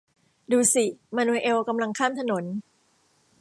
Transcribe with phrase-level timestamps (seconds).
[0.51, 2.43] ดูสิ มานูเอลกำลังข้ามถนน